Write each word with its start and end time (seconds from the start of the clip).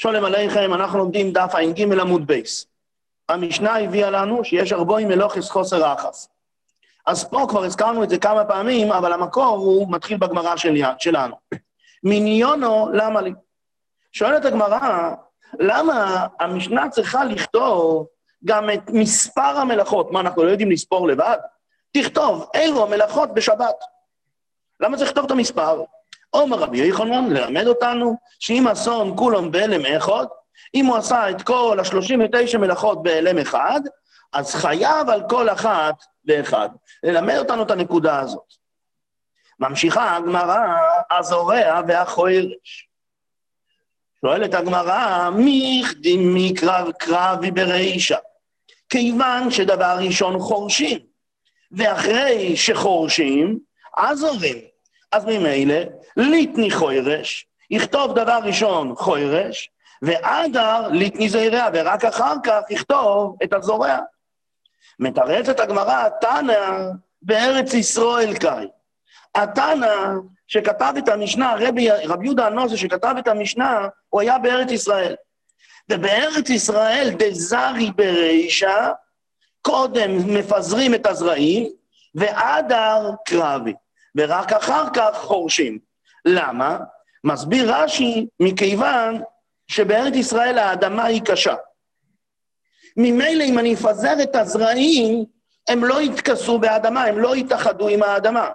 שולם 0.00 0.24
עליכם, 0.24 0.74
אנחנו 0.74 0.98
לומדים 0.98 1.32
דף 1.32 1.54
ע"ג 1.54 2.00
עמוד 2.00 2.26
בייס. 2.26 2.66
המשנה 3.28 3.78
הביאה 3.78 4.10
לנו 4.10 4.44
שיש 4.44 4.72
ארבוי 4.72 5.04
מלוכס 5.04 5.50
חוסר 5.50 5.92
אחס. 5.92 6.28
אז 7.06 7.28
פה 7.28 7.46
כבר 7.48 7.64
הזכרנו 7.64 8.04
את 8.04 8.10
זה 8.10 8.18
כמה 8.18 8.44
פעמים, 8.44 8.92
אבל 8.92 9.12
המקור 9.12 9.56
הוא 9.56 9.92
מתחיל 9.92 10.16
בגמרא 10.16 10.56
של, 10.56 10.82
שלנו. 10.98 11.36
מיניונו, 12.02 12.88
למה 12.92 13.20
לי? 13.20 13.32
שואלת 14.12 14.44
הגמרא, 14.44 15.14
למה 15.58 16.26
המשנה 16.40 16.88
צריכה 16.90 17.24
לכתוב 17.24 18.06
גם 18.44 18.70
את 18.70 18.90
מספר 18.90 19.56
המלאכות? 19.56 20.12
מה, 20.12 20.20
אנחנו 20.20 20.44
לא 20.44 20.50
יודעים 20.50 20.70
לספור 20.70 21.08
לבד? 21.08 21.38
תכתוב, 21.92 22.50
אלו 22.54 22.82
המלאכות 22.82 23.34
בשבת. 23.34 23.76
למה 24.80 24.96
צריך 24.96 25.10
לכתוב 25.10 25.24
את 25.24 25.30
המספר? 25.30 25.84
עומר 26.30 26.58
רבי 26.58 26.88
יחנון 26.88 27.30
ללמד 27.30 27.66
אותנו 27.66 28.16
שאם 28.38 28.68
אסון 28.68 29.16
כולם 29.16 29.50
בהלם 29.50 29.96
אחד, 29.96 30.26
אם 30.74 30.86
הוא 30.86 30.96
עשה 30.96 31.30
את 31.30 31.42
כל 31.42 31.78
ה-39 31.80 32.58
מלאכות 32.58 33.02
בהלם 33.02 33.38
אחד, 33.38 33.80
אז 34.32 34.54
חייב 34.54 35.10
על 35.10 35.22
כל 35.28 35.48
אחת 35.48 35.94
ואחד. 36.24 36.68
ללמד 37.02 37.36
אותנו 37.36 37.62
את 37.62 37.70
הנקודה 37.70 38.20
הזאת. 38.20 38.54
ממשיכה 39.60 40.16
הגמרא, 40.16 40.66
הזורע 41.10 41.80
והחוירש. 41.88 42.88
שואלת 44.20 44.54
הגמרא, 44.54 45.30
מי 45.30 45.82
החדים 45.84 46.34
מקרב 46.34 46.90
קרבי 46.98 47.50
ברישא? 47.50 48.16
כיוון 48.88 49.50
שדבר 49.50 49.96
ראשון 49.98 50.38
חורשים, 50.38 50.98
ואחרי 51.72 52.56
שחורשים, 52.56 53.58
אז 53.96 54.24
עוברים. 54.24 54.58
אז 55.12 55.24
ממילא, 55.24 55.78
ליטני 56.16 56.70
חוירש, 56.70 57.46
יכתוב 57.70 58.14
דבר 58.14 58.38
ראשון 58.44 58.94
חוירש, 58.96 59.70
ואדר 60.02 60.88
ליטני 60.88 61.28
זיירע, 61.28 61.68
ורק 61.72 62.04
אחר 62.04 62.34
כך 62.44 62.60
יכתוב 62.70 63.36
את 63.42 63.52
הזורע. 63.52 63.98
מתרצת 64.98 65.60
הגמרא, 65.60 66.08
תנא 66.20 66.90
בארץ 67.22 67.74
ישראל 67.74 68.34
קאי. 68.34 68.66
התנא 69.34 69.94
שכתב 70.46 70.94
את 70.98 71.08
המשנה, 71.08 71.54
רבי, 71.58 71.90
רבי 71.90 72.24
יהודה 72.24 72.46
הנוסה 72.46 72.76
שכתב 72.76 73.14
את 73.18 73.28
המשנה, 73.28 73.88
הוא 74.08 74.20
היה 74.20 74.38
בארץ 74.38 74.70
ישראל. 74.70 75.14
ובארץ 75.90 76.50
ישראל 76.50 77.10
דזרי 77.18 77.90
ברישא, 77.96 78.90
קודם 79.62 80.34
מפזרים 80.34 80.94
את 80.94 81.06
הזרעים, 81.06 81.68
ואדר 82.14 83.10
קרבי. 83.24 83.74
ורק 84.16 84.52
אחר 84.52 84.84
כך 84.94 85.10
חורשים. 85.14 85.78
למה? 86.24 86.78
מסביר 87.24 87.74
רש"י, 87.74 88.26
מכיוון 88.40 89.22
שבארץ 89.68 90.14
ישראל 90.14 90.58
האדמה 90.58 91.04
היא 91.04 91.22
קשה. 91.24 91.54
ממילא 92.96 93.44
אם 93.44 93.58
אני 93.58 93.74
אפזר 93.74 94.22
את 94.22 94.36
הזרעים, 94.36 95.24
הם 95.68 95.84
לא 95.84 96.00
יתכסו 96.02 96.58
באדמה, 96.58 97.04
הם 97.04 97.18
לא 97.18 97.36
יתאחדו 97.36 97.88
עם 97.88 98.02
האדמה. 98.02 98.48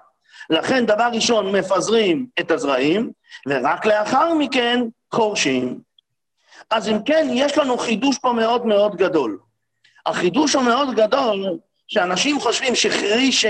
לכן 0.50 0.86
דבר 0.86 1.10
ראשון 1.14 1.56
מפזרים 1.56 2.28
את 2.40 2.52
הזרעים, 2.52 3.12
ורק 3.48 3.86
לאחר 3.86 4.34
מכן 4.34 4.80
חורשים. 5.14 5.80
אז 6.70 6.90
אם 6.90 6.98
כן, 7.06 7.28
יש 7.34 7.58
לנו 7.58 7.78
חידוש 7.78 8.17
פה 8.17 8.34
מאוד 8.34 8.66
מאוד 8.66 8.95
גדול. 8.95 9.40
החידוש 10.06 10.56
המאוד 10.56 10.95
גדול, 10.95 11.58
שאנשים 11.88 12.39
חושבים 12.39 12.76
שחריש 12.76 13.45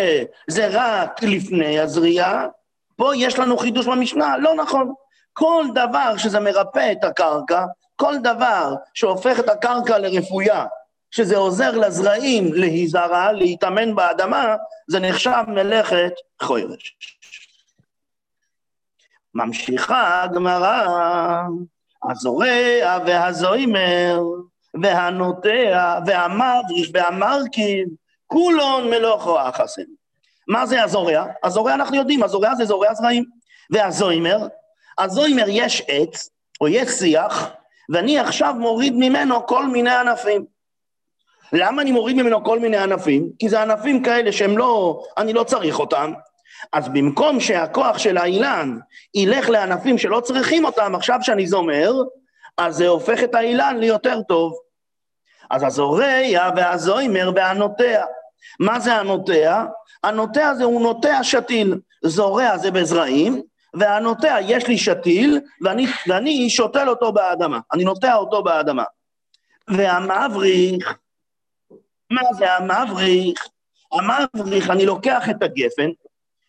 זה 0.48 0.68
רק 0.72 1.24
לפני 1.24 1.80
הזריעה, 1.80 2.48
פה 2.96 3.16
יש 3.16 3.40
לנו 3.40 3.58
חידוש 3.58 3.88
במשנה, 3.88 4.38
לא 4.38 4.56
נכון. 4.56 4.94
כל 5.34 5.66
דבר 5.74 6.18
שזה 6.18 6.40
מרפא 6.40 6.92
את 6.92 7.04
הקרקע, 7.04 7.66
כל 7.96 8.18
דבר 8.18 8.76
שהופך 8.94 9.40
את 9.40 9.50
הקרקע 9.50 9.98
לרפויה, 9.98 10.66
שזה 11.12 11.38
עוזר 11.38 11.78
לזרעים 11.78 12.54
להיזרע, 12.54 13.32
להתאמן 13.32 13.96
באדמה, 13.96 14.56
זה 14.88 15.00
נחשב 15.00 15.44
מלאכת 15.48 16.14
חוירש. 16.42 16.96
ממשיכה 19.34 20.24
הגמרא, 20.24 20.88
הזורע 22.10 22.98
והזוימר 23.06 24.20
והנוטע 24.82 26.00
והמבריך 26.06 26.90
והמרכיב, 26.94 27.88
כולון 28.34 28.90
מלוכו 28.90 29.50
אחסם. 29.50 29.82
מה 30.48 30.66
זה 30.66 30.84
הזורע? 30.84 31.26
הזורע 31.44 31.74
אנחנו 31.74 31.96
יודעים, 31.96 32.24
הזורע 32.24 32.56
זה 32.56 32.66
זורע 32.66 32.94
זרעים. 32.94 33.24
והזוימר, 33.70 34.48
הזוימר 34.98 35.46
יש 35.48 35.84
עץ, 35.88 36.30
או 36.62 36.68
יש 36.68 36.90
שיח, 36.90 37.52
ואני 37.90 38.20
עכשיו 38.20 38.54
מוריד 38.60 38.94
ממנו 38.96 39.48
כל 39.48 39.68
מיני 39.68 39.96
ענפים. 39.96 40.46
למה 41.54 41.82
אני 41.82 41.92
מוריד 41.92 42.16
ממנו 42.16 42.44
כל 42.44 42.60
מיני 42.60 42.78
ענפים? 42.78 43.30
כי 43.40 43.50
זה 43.50 43.62
ענפים 43.62 44.04
כאלה 44.04 44.32
שהם 44.32 44.58
לא, 44.58 45.04
אני 45.18 45.34
לא 45.34 45.44
צריך 45.44 45.80
אותם. 45.80 46.14
אז 46.74 46.90
במקום 46.90 47.40
שהכוח 47.40 47.98
של 47.98 48.18
האילן 48.18 48.78
ילך 49.16 49.50
לענפים 49.50 49.98
שלא 49.98 50.20
צריכים 50.20 50.66
אותם, 50.66 50.96
עכשיו 50.96 51.20
שאני 51.22 51.48
זומר, 51.48 51.94
אז 52.58 52.76
זה 52.76 52.88
הופך 52.88 53.24
את 53.24 53.36
האילן 53.36 53.78
ליותר 53.80 54.22
טוב. 54.22 54.54
אז 55.52 55.64
הזורע 55.64 56.52
והזוימר 56.56 57.32
והנוטע. 57.36 58.04
מה 58.60 58.80
זה 58.80 58.96
הנוטע? 58.96 59.66
הנוטע 60.04 60.54
זה 60.54 60.64
הוא 60.64 60.82
נוטע 60.82 61.24
שתיל. 61.24 61.76
זורע 62.04 62.58
זה 62.58 62.72
בזרעים, 62.72 63.42
והנוטע, 63.74 64.38
יש 64.42 64.68
לי 64.68 64.78
שתיל, 64.78 65.42
ואני, 65.62 65.88
ואני 66.08 66.50
שותל 66.50 66.90
אותו 66.90 67.12
באדמה. 67.12 67.60
אני 67.74 67.84
נוטע 67.84 68.16
אותו 68.16 68.44
באדמה. 68.44 68.84
והמבריך, 69.68 70.98
מה 72.10 72.22
זה 72.38 72.54
המבריך? 72.54 73.48
המבריך, 73.92 74.70
אני 74.70 74.86
לוקח 74.86 75.30
את 75.30 75.44
הגפן, 75.44 75.90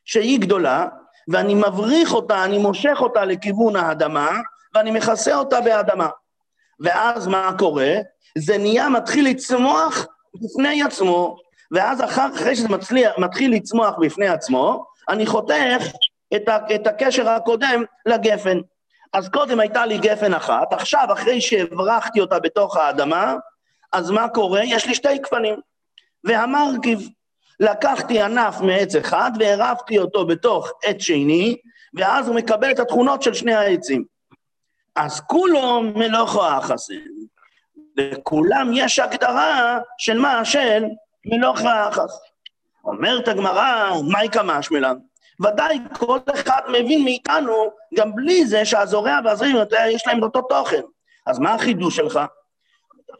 שהיא 0.05 0.41
גדולה, 0.41 0.87
ואני 1.29 1.55
מבריך 1.55 2.15
אותה, 2.15 2.45
אני 2.45 2.59
מושך 2.59 2.97
אותה 3.01 3.25
לכיוון 3.25 3.77
האדמה, 3.77 4.31
ואני 4.75 4.91
מכסה 4.91 5.35
אותה 5.35 5.61
באדמה. 5.61 6.09
ואז 6.81 7.27
מה 7.27 7.51
קורה? 7.59 7.95
זה 8.39 8.59
נהיה, 8.59 8.89
מתחיל 8.89 9.29
לצמוח 9.29 10.07
בפני 10.35 10.83
עצמו, 10.83 11.37
ואז 11.73 12.05
אחר, 12.05 12.27
אחרי 12.35 12.57
שזה 12.57 12.69
מצליח, 12.69 13.13
מתחיל 13.19 13.55
לצמוח 13.55 13.95
בפני 14.01 14.29
עצמו, 14.29 14.85
אני 15.09 15.27
חותך 15.27 15.83
את, 16.37 16.49
ה, 16.49 16.59
את 16.75 16.87
הקשר 16.87 17.29
הקודם 17.29 17.85
לגפן. 18.07 18.59
אז 19.13 19.29
קודם 19.29 19.61
הייתה 19.61 19.87
לי 19.87 19.99
גפן 19.99 20.35
אחת, 20.35 20.73
עכשיו, 20.73 21.09
אחרי 21.13 21.41
שהברחתי 21.41 22.21
אותה 22.21 22.39
בתוך 22.39 22.77
האדמה, 22.77 23.35
אז 23.93 24.11
מה 24.11 24.29
קורה? 24.29 24.61
יש 24.65 24.87
לי 24.87 24.95
שתי 24.95 25.19
גפנים. 25.19 25.55
והמרכיב, 26.25 27.09
לקחתי 27.61 28.21
ענף 28.21 28.61
מעץ 28.61 28.95
אחד 28.95 29.31
והרבתי 29.39 29.99
אותו 29.99 30.27
בתוך 30.27 30.73
עץ 30.83 31.03
שני, 31.03 31.57
ואז 31.95 32.29
הוא 32.29 32.37
מקבל 32.37 32.71
את 32.71 32.79
התכונות 32.79 33.23
של 33.23 33.35
שני 33.35 33.55
העצים. 33.55 34.05
אז 34.97 35.21
כולו 35.21 35.83
מלוכו 35.83 36.59
אחסן. 36.59 36.95
לכולם 37.97 38.71
יש 38.75 38.99
הגדרה 38.99 39.79
של 39.99 40.19
מה? 40.19 40.45
של 40.45 40.85
מלוכו 41.27 41.69
אחס. 41.89 42.21
אומרת 42.85 43.29
הגמרא, 43.29 43.91
מהי 44.11 44.29
כמשמלן? 44.29 44.97
ודאי 45.41 45.79
כל 45.93 46.19
אחד 46.35 46.61
מבין 46.69 47.05
מאיתנו, 47.05 47.71
גם 47.95 48.15
בלי 48.15 48.47
זה 48.47 48.65
שהזורע 48.65 49.19
והזרים, 49.25 49.57
יש 49.91 50.07
להם 50.07 50.23
אותו 50.23 50.43
תוכן. 50.43 50.83
אז 51.27 51.39
מה 51.39 51.55
החידוש 51.55 51.97
שלך? 51.97 52.21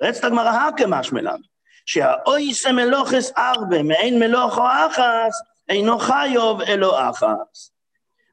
רצת 0.03 0.25
הגמרא 0.25 0.69
הכמשמלן, 0.69 1.39
שהאויסה 1.87 2.73
מלוכס 2.73 3.33
ארבה, 3.39 3.83
מעין 3.83 4.19
מלוכו 4.19 4.63
אחס, 4.67 5.43
אינו 5.69 5.99
חיוב 5.99 6.61
אלו 6.61 7.11
אחס. 7.11 7.71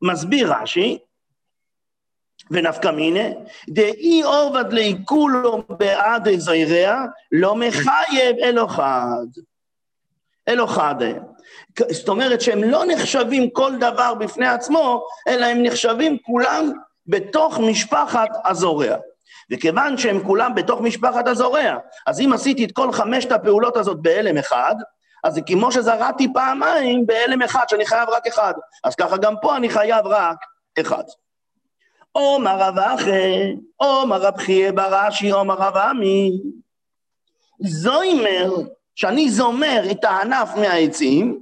מסביר 0.01 0.53
רש"י, 0.53 0.97
ונפקא 2.51 2.87
מיניה, 2.87 3.29
דאי 3.69 4.21
עובד 4.21 4.73
לי 4.73 4.97
כולו 5.05 5.63
בעד 5.69 6.29
זיירע, 6.37 7.05
לא 7.31 7.55
מחייב 7.55 8.35
אלו 8.43 8.67
חד. 8.67 9.25
אלו 10.51 10.67
חד. 10.67 10.95
זאת 11.91 12.09
אומרת 12.09 12.41
שהם 12.41 12.63
לא 12.63 12.83
נחשבים 12.87 13.49
כל 13.49 13.71
דבר 13.79 14.13
בפני 14.13 14.47
עצמו, 14.47 15.05
אלא 15.27 15.45
הם 15.45 15.63
נחשבים 15.63 16.17
כולם 16.25 16.71
בתוך 17.07 17.59
משפחת 17.59 18.29
הזורע. 18.45 18.95
וכיוון 19.51 19.97
שהם 19.97 20.23
כולם 20.23 20.55
בתוך 20.55 20.81
משפחת 20.81 21.27
הזורע, 21.27 21.77
אז 22.07 22.19
אם 22.19 22.33
עשיתי 22.33 22.65
את 22.65 22.71
כל 22.71 22.91
חמשת 22.91 23.31
הפעולות 23.31 23.77
הזאת 23.77 24.01
בהלם 24.01 24.37
אחד, 24.37 24.75
אז 25.23 25.33
זה 25.33 25.41
כמו 25.41 25.71
שזרעתי 25.71 26.33
פעמיים 26.33 27.05
בהלם 27.05 27.41
אחד, 27.41 27.65
שאני 27.69 27.85
חייב 27.85 28.09
רק 28.09 28.27
אחד. 28.27 28.53
אז 28.83 28.95
ככה 28.95 29.17
גם 29.17 29.35
פה 29.41 29.55
אני 29.55 29.69
חייב 29.69 30.05
רק 30.05 30.37
אחד. 30.79 31.03
עומר 32.11 32.59
רב 32.59 32.79
אחי, 32.79 33.55
עומר 33.75 34.21
רב 34.21 34.37
חייה 34.37 34.71
ברש"י, 34.71 35.29
עומר 35.29 35.55
רב 35.55 35.77
עמי. 35.77 36.31
זוימר, 37.59 38.49
שאני 38.95 39.29
זומר 39.29 39.83
את 39.91 40.03
הענף 40.03 40.49
מהעצים, 40.55 41.39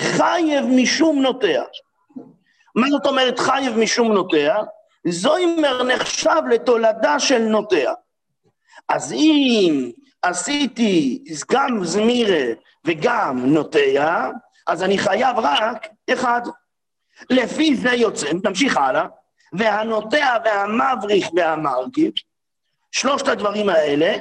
חייב 0.00 0.64
משום 0.64 1.22
נוטע. 1.22 1.62
מה 2.74 2.90
זאת 2.90 3.06
אומרת 3.06 3.38
חייב 3.38 3.78
משום 3.78 4.12
נוטע? 4.12 4.62
זוימר 5.06 5.82
נחשב 5.82 6.40
לתולדה 6.50 7.20
של 7.20 7.38
נוטע. 7.38 7.92
אז 8.88 9.12
אם 9.12 9.90
עשיתי 10.22 11.24
גם 11.52 11.84
זמירה 11.84 12.44
וגם 12.84 13.46
נוטע, 13.46 14.30
אז 14.66 14.82
אני 14.82 14.98
חייב 14.98 15.38
רק 15.38 15.88
אחד. 16.12 16.40
לפי 17.30 17.76
זה 17.76 17.90
יוצא, 17.90 18.26
נמשיך 18.44 18.76
הלאה, 18.76 19.06
והנוטע 19.52 20.36
והמבריך 20.44 21.28
והמרכיב, 21.36 22.12
שלושת 22.92 23.28
הדברים 23.28 23.68
האלה, 23.68 24.16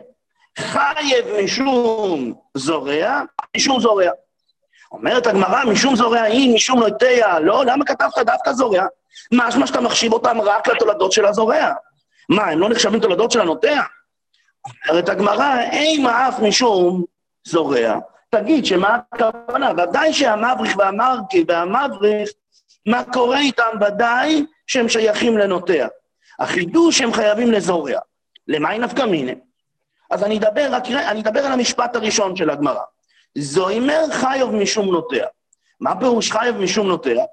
חייב 0.57 1.25
משום 1.43 2.33
זורע, 2.53 3.21
משום 3.57 3.79
זורע. 3.79 4.09
אומרת 4.91 5.27
הגמרא, 5.27 5.65
משום 5.65 5.95
זורע 5.95 6.21
היא, 6.21 6.55
משום 6.55 6.79
נוטע, 6.79 7.39
לא, 7.39 7.65
למה 7.65 7.85
כתבת 7.85 8.17
דווקא 8.25 8.53
זורע? 8.53 8.85
משמע 9.33 9.67
שאתה 9.67 9.81
מחשיב 9.81 10.13
אותם 10.13 10.41
רק 10.41 10.67
לתולדות 10.67 11.11
של 11.11 11.25
הזורע. 11.25 11.73
מה, 12.29 12.45
הם 12.45 12.59
לא 12.59 12.69
נחשבים 12.69 12.99
תולדות 12.99 13.31
של 13.31 13.41
הנוטע? 13.41 13.81
אומרת 14.89 15.09
הגמרא, 15.09 15.59
אימה 15.71 16.29
אף 16.29 16.39
משום 16.39 17.03
זורע. 17.43 17.99
תגיד 18.29 18.65
שמה 18.65 18.99
הכוונה? 19.11 19.71
ודאי 19.77 20.13
שהמבריך 20.13 20.77
והמרכיב 20.77 21.45
והמבריך, 21.49 22.29
מה 22.85 23.03
קורה 23.13 23.39
איתם? 23.39 23.69
ודאי 23.81 24.45
שהם 24.67 24.89
שייכים 24.89 25.37
לנוטע. 25.37 25.87
החידוש 26.39 27.01
הם 27.01 27.13
חייבים 27.13 27.51
לזורע. 27.51 27.99
למאי 28.47 28.79
נפקא 28.79 29.01
מיניה? 29.01 29.35
אז 30.11 30.23
אני 30.23 30.37
אדבר, 30.37 30.67
רק, 30.71 30.87
אני 30.87 31.21
אדבר 31.21 31.39
על 31.39 31.51
המשפט 31.51 31.95
הראשון 31.95 32.35
של 32.35 32.49
הגמרא. 32.49 32.81
זוימר 33.37 34.05
חיוב 34.11 34.55
משום 34.55 34.85
נוטע. 34.85 35.25
מה 35.79 35.99
פירוש 35.99 36.31
חיוב 36.31 36.57
משום 36.57 36.87
נוטע? 36.87 37.23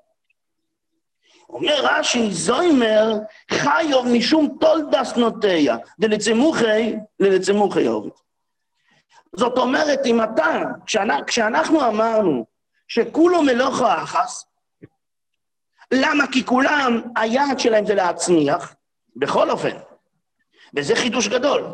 אומר 1.50 1.76
רש"י, 1.82 2.30
זוימר 2.32 3.12
חיוב 3.50 4.06
משום 4.08 4.56
תולדס 4.60 5.16
נוטע, 5.16 5.76
דלצמוכי 6.00 6.94
ללצמוכי 7.20 7.86
עובד. 7.86 8.10
זאת 9.36 9.58
אומרת, 9.58 10.00
אם 10.06 10.22
אתה, 10.22 10.62
כשאנחנו, 10.86 11.26
כשאנחנו 11.26 11.88
אמרנו 11.88 12.46
שכולו 12.88 13.42
מלוך 13.42 13.80
האחס, 13.80 14.44
למה? 15.92 16.24
כי 16.32 16.46
כולם, 16.46 17.02
היעד 17.16 17.58
שלהם 17.58 17.86
זה 17.86 17.94
להצמיח, 17.94 18.74
בכל 19.16 19.50
אופן, 19.50 19.76
וזה 20.76 20.96
חידוש 20.96 21.28
גדול. 21.28 21.64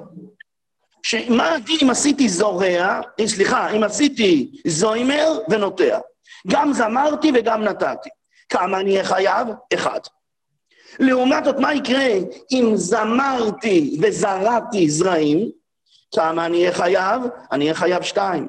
שמה 1.09 1.55
הדין 1.55 1.79
אם 1.83 1.91
עשיתי 1.91 2.29
זורע, 2.29 3.01
אה, 3.21 3.29
סליחה, 3.29 3.71
אם 3.71 3.85
עשיתי 3.85 4.51
זוימר 4.67 5.39
ונוטע. 5.49 5.99
גם 6.47 6.73
זמרתי 6.73 7.33
וגם 7.35 7.63
נתתי. 7.65 8.09
כמה 8.49 8.81
אני 8.81 8.93
אהיה 8.93 9.05
חייב? 9.05 9.49
אחד. 9.75 10.01
לעומת 10.99 11.45
זאת, 11.45 11.59
מה 11.59 11.75
יקרה 11.75 12.09
אם 12.53 12.73
זמרתי 12.75 13.99
וזרעתי 14.03 14.91
זרעים? 14.91 15.51
כמה 16.15 16.47
אני 16.47 16.59
אהיה 16.59 16.73
חייב? 16.73 17.23
אני 17.53 17.65
אהיה 17.65 17.75
חייב 17.75 18.03
שתיים. 18.03 18.49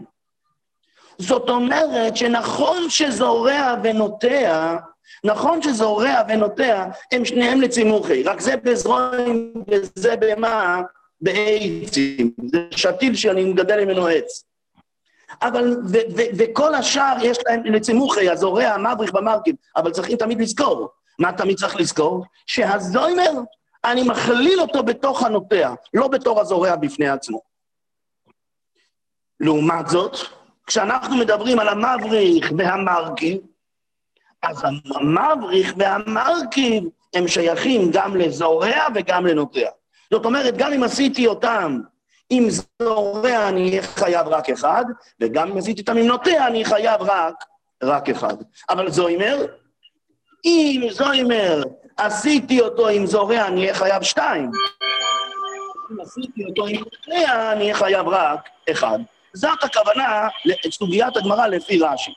זאת 1.17 1.49
אומרת 1.49 2.17
שנכון 2.17 2.89
שזורע 2.89 3.75
ונוטע, 3.83 4.75
נכון 5.23 5.61
שזורע 5.61 6.21
ונוטע, 6.29 6.85
הם 7.11 7.25
שניהם 7.25 7.61
לצימוכי, 7.61 8.23
רק 8.23 8.39
זה 8.39 8.57
בזרועים 8.57 9.53
וזה 9.67 10.15
במה? 10.15 10.81
בעצים. 11.21 12.31
זה 12.51 12.67
שתיל 12.71 13.15
שאני 13.15 13.45
מגדל 13.45 13.85
ממנו 13.85 14.07
עץ. 14.07 14.43
אבל, 15.41 15.77
ו, 15.87 15.97
ו, 16.17 16.21
וכל 16.37 16.75
השאר 16.75 17.15
יש 17.21 17.37
להם 17.47 17.63
לצימוכי, 17.63 18.29
הזורע, 18.29 18.65
המבריך 18.65 19.11
במרכיב, 19.11 19.55
אבל 19.75 19.91
צריכים 19.91 20.17
תמיד 20.17 20.41
לזכור. 20.41 20.89
מה 21.19 21.31
תמיד 21.33 21.57
צריך 21.57 21.75
לזכור? 21.75 22.25
שהזוימר, 22.45 23.31
אני 23.85 24.03
מכליל 24.03 24.61
אותו 24.61 24.83
בתוך 24.83 25.23
הנוטע, 25.23 25.73
לא 25.93 26.07
בתור 26.07 26.41
הזורע 26.41 26.75
בפני 26.75 27.09
עצמו. 27.09 27.41
לעומת 29.39 29.87
זאת, 29.87 30.17
כשאנחנו 30.67 31.17
מדברים 31.17 31.59
על 31.59 31.67
המבריך 31.69 32.51
והמרכיב, 32.57 33.37
אז 34.41 34.63
המבריך 34.95 35.73
והמרכיב 35.77 36.83
הם 37.13 37.27
שייכים 37.27 37.91
גם 37.91 38.15
לזורע 38.15 38.87
וגם 38.95 39.25
לנוטע. 39.25 39.69
זאת 40.11 40.25
אומרת, 40.25 40.57
גם 40.57 40.73
אם 40.73 40.83
עשיתי 40.83 41.27
אותם 41.27 41.79
עם 42.29 42.47
זורע, 42.49 43.47
אני 43.49 43.69
אהיה 43.69 43.81
חייב 43.81 44.27
רק 44.27 44.49
אחד, 44.49 44.85
וגם 45.21 45.51
אם 45.51 45.57
עשיתי 45.57 45.81
אותם 45.81 45.97
עם 45.97 46.05
נוטע, 46.05 46.47
אני 46.47 46.65
חייב 46.65 47.01
רק, 47.01 47.35
רק 47.83 48.09
אחד. 48.09 48.35
אבל 48.69 48.91
זוימר, 48.91 49.45
אם 50.45 50.87
זוימר 50.91 51.63
עשיתי 51.97 52.61
אותו 52.61 52.87
עם 52.87 53.05
זורע, 53.05 53.47
אני 53.47 53.61
אהיה 53.61 53.73
חייב 53.73 54.03
שתיים. 54.03 54.51
אם 55.91 56.01
עשיתי 56.01 56.45
אותו 56.49 56.67
עם 56.67 56.75
נוטע, 56.75 57.51
אני 57.51 57.61
אהיה 57.61 57.75
חייב 57.75 58.07
רק 58.07 58.49
אחד. 58.71 58.99
זאת 59.33 59.63
הכוונה 59.63 60.27
לסוגיית 60.65 61.17
הגמרא 61.17 61.47
לפי 61.47 61.79
רש"י. 61.79 62.11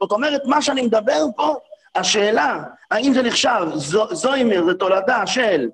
זאת 0.00 0.12
אומרת, 0.12 0.42
מה 0.44 0.62
שאני 0.62 0.82
מדבר 0.82 1.24
פה, 1.36 1.54
השאלה, 1.94 2.62
האם 2.90 3.12
זה 3.14 3.22
נחשב, 3.22 3.66
זו, 3.74 4.14
זוימר 4.14 4.64
זה 4.64 4.74
תולדה 4.74 5.26
של 5.26 5.68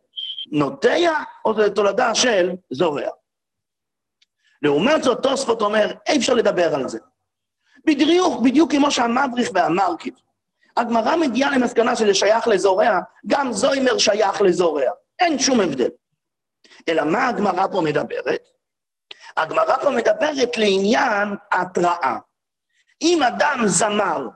נוטע, 0.50 1.22
או 1.44 1.54
זה 1.54 1.70
תולדה 1.70 2.14
של 2.14 2.50
זורע. 2.70 3.08
לעומת 4.62 5.02
זאת, 5.02 5.22
תוספות 5.22 5.62
אומר, 5.62 5.92
אי 6.08 6.18
אפשר 6.18 6.34
לדבר 6.34 6.74
על 6.74 6.88
זה. 6.88 6.98
בדיוק, 7.84 8.42
בדיוק 8.42 8.70
כמו 8.72 8.90
שהמבריך 8.90 9.50
והמרכיב. 9.54 10.14
הגמרא 10.76 11.16
מגיעה 11.16 11.50
למסקנה 11.50 11.96
שזה 11.96 12.14
שייך 12.14 12.48
לזורע, 12.48 12.98
גם 13.26 13.52
זוימר 13.52 13.98
שייך 13.98 14.40
לזורע. 14.42 14.90
אין 15.18 15.38
שום 15.38 15.60
הבדל. 15.60 15.88
אלא 16.88 17.04
מה 17.04 17.28
הגמרא 17.28 17.66
פה 17.72 17.80
מדברת? 17.80 18.48
הגמרא 19.36 19.76
פה 19.82 19.90
מדברת 19.90 20.56
לעניין 20.56 21.28
התראה. 21.52 22.18
אם 23.02 23.22
אדם 23.22 23.62
זמר, 23.66 24.28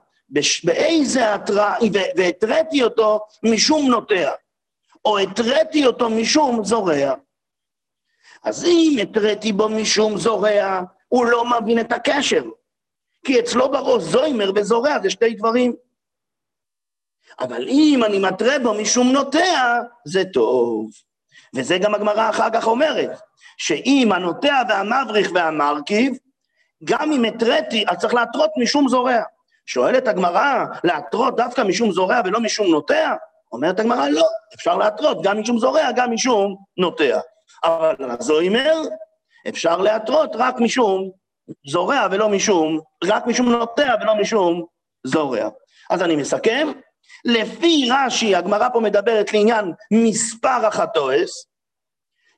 באיזה 0.64 1.34
התראה, 1.34 1.74
והתריתי 2.16 2.82
אותו 2.82 3.20
משום 3.42 3.90
נוטע, 3.90 4.30
או 5.04 5.18
התריתי 5.18 5.86
אותו 5.86 6.10
משום 6.10 6.64
זורע. 6.64 7.14
אז 8.44 8.64
אם 8.64 8.98
התריתי 9.02 9.52
בו 9.52 9.68
משום 9.68 10.18
זורע, 10.18 10.82
הוא 11.08 11.26
לא 11.26 11.44
מבין 11.50 11.80
את 11.80 11.92
הקשר. 11.92 12.44
כי 13.26 13.40
אצלו 13.40 13.70
בראש 13.70 14.02
זוימר 14.02 14.52
וזורע 14.54 14.98
זה 15.02 15.10
שתי 15.10 15.34
דברים. 15.34 15.74
אבל 17.40 17.68
אם 17.68 18.00
אני 18.06 18.18
מתרה 18.18 18.58
בו 18.58 18.74
משום 18.74 19.12
נוטע, 19.12 19.80
זה 20.04 20.22
טוב. 20.32 20.90
וזה 21.54 21.78
גם 21.78 21.94
הגמרא 21.94 22.30
אחר 22.30 22.48
כך 22.54 22.66
אומרת, 22.66 23.10
שאם 23.56 24.10
הנוטע 24.14 24.62
והמבריך 24.68 25.30
והמרכיב, 25.34 26.12
גם 26.84 27.12
אם 27.12 27.24
התריתי, 27.24 27.84
אז 27.88 27.96
צריך 27.98 28.14
להתרות 28.14 28.50
משום 28.62 28.88
זורע. 28.88 29.22
שואלת 29.66 30.08
הגמרא, 30.08 30.64
להתרות 30.84 31.36
דווקא 31.36 31.60
משום 31.60 31.92
זורע 31.92 32.20
ולא 32.24 32.40
משום 32.40 32.66
נוטע? 32.66 33.14
אומרת 33.54 33.80
הגמרא, 33.80 34.08
לא, 34.08 34.26
אפשר 34.54 34.76
להתרות 34.76 35.22
גם 35.22 35.40
משום 35.40 35.58
זורע, 35.58 35.92
גם 35.96 36.12
משום 36.12 36.56
נוטע. 36.76 37.20
אבל 37.64 37.94
הזוימר, 38.00 38.82
אפשר 39.48 39.76
להתרות 39.76 40.30
רק 40.34 40.60
משום 40.60 41.10
זורע 41.66 42.06
ולא 42.10 42.28
משום, 42.28 42.80
רק 43.04 43.26
משום 43.26 43.48
נוטע 43.48 43.94
ולא 44.02 44.14
משום 44.14 44.64
זורע. 45.04 45.48
אז 45.90 46.02
אני 46.02 46.16
מסכם, 46.16 46.68
לפי 47.24 47.88
רש"י, 47.90 48.34
הגמרא 48.34 48.68
פה 48.72 48.80
מדברת 48.80 49.32
לעניין 49.32 49.72
מספר 49.90 50.66
החטואס, 50.66 51.46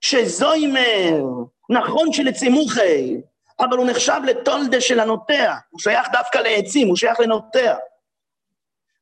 שזוימר, 0.00 1.22
נכון 1.70 2.12
שלצימוכי, 2.12 3.20
אבל 3.60 3.76
הוא 3.76 3.86
נחשב 3.86 4.20
לתולדה 4.26 4.80
של 4.80 5.00
הנוטע, 5.00 5.54
הוא 5.70 5.80
שייך 5.80 6.08
דווקא 6.12 6.38
לעצים, 6.38 6.88
הוא 6.88 6.96
שייך 6.96 7.20
לנוטע. 7.20 7.74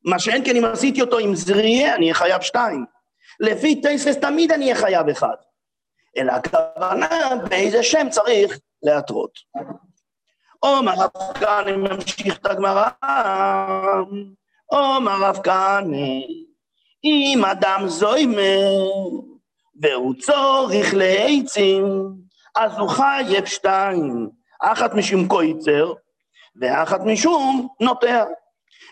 מה 0.05 0.19
שאין 0.19 0.45
כן 0.45 0.55
אם 0.55 0.65
עשיתי 0.65 1.01
אותו 1.01 1.17
עם 1.17 1.35
זריה, 1.35 1.95
אני 1.95 2.05
אהיה 2.05 2.13
חייב 2.13 2.41
שתיים. 2.41 2.85
לפי 3.39 3.81
טייסס 3.81 4.17
תמיד 4.17 4.51
אני 4.51 4.65
אהיה 4.65 4.75
חייב 4.75 5.09
אחד. 5.09 5.35
אלא 6.17 6.31
הכוונה 6.31 7.29
באיזה 7.49 7.83
שם 7.83 8.07
צריך 8.09 8.59
להתרות. 8.83 9.39
עומר 10.59 10.93
רב 10.97 11.33
כהנא 11.33 11.75
ממשיך 11.75 12.37
את 12.37 12.45
הגמרא, 12.45 12.89
עומר 14.65 15.21
רב 15.21 15.39
כהנא, 15.43 16.07
אם 17.03 17.45
אדם 17.51 17.83
זוימר 17.87 18.87
והוא 19.81 20.13
צורך 20.21 20.93
לעצים, 20.93 21.85
אז 22.55 22.77
הוא 22.77 22.89
חייב 22.89 23.45
שתיים, 23.45 24.29
אחת 24.61 24.93
משום 24.93 25.27
קויצר 25.27 25.93
ואחת 26.61 27.01
משום 27.01 27.67
נוטע. 27.81 28.23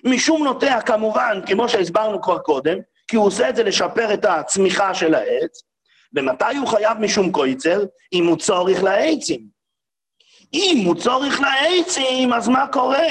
משום 0.03 0.43
נוטע 0.43 0.81
כמובן, 0.81 1.39
כמו 1.45 1.69
שהסברנו 1.69 2.22
כבר 2.22 2.38
קודם, 2.38 2.77
כי 3.07 3.15
הוא 3.15 3.25
עושה 3.25 3.50
את 3.50 3.55
זה 3.55 3.63
לשפר 3.63 4.13
את 4.13 4.25
הצמיחה 4.25 4.93
של 4.93 5.15
העץ, 5.15 5.62
ומתי 6.15 6.57
הוא 6.57 6.67
חייב 6.67 6.98
משום 6.98 7.31
קויצר? 7.31 7.83
אם 8.13 8.27
הוא 8.27 8.38
צורך 8.38 8.83
לעצים. 8.83 9.53
אם 10.53 10.83
הוא 10.86 10.95
צורך 10.95 11.41
לעצים, 11.41 12.33
אז 12.33 12.48
מה 12.48 12.67
קורה? 12.67 13.07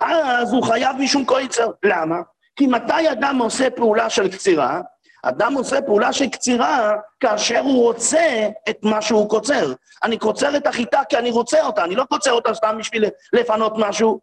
אז 0.00 0.52
הוא 0.52 0.64
חייב 0.64 0.96
משום 0.96 1.24
קויצר. 1.24 1.70
למה? 1.84 2.16
כי 2.56 2.66
מתי 2.66 3.12
אדם 3.12 3.38
עושה 3.38 3.70
פעולה 3.70 4.10
של 4.10 4.32
קצירה? 4.32 4.80
אדם 5.22 5.54
עושה 5.54 5.82
פעולה 5.82 6.12
של 6.12 6.28
קצירה 6.28 6.92
כאשר 7.20 7.60
הוא 7.60 7.82
רוצה 7.82 8.48
את 8.68 8.76
מה 8.82 9.02
שהוא 9.02 9.28
קוצר. 9.28 9.72
אני 10.02 10.18
קוצר 10.18 10.56
את 10.56 10.66
החיטה 10.66 11.00
כי 11.08 11.16
אני 11.16 11.30
רוצה 11.30 11.66
אותה, 11.66 11.84
אני 11.84 11.94
לא 11.94 12.04
קוצר 12.04 12.32
אותה 12.32 12.54
סתם 12.54 12.76
בשביל 12.78 13.04
לפנות 13.32 13.72
משהו. 13.76 14.20